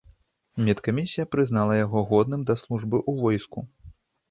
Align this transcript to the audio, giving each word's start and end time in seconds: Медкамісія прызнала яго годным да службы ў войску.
Медкамісія 0.69 1.25
прызнала 1.35 1.77
яго 1.85 2.03
годным 2.13 2.41
да 2.53 2.57
службы 2.65 2.97
ў 3.11 3.29
войску. 3.29 3.59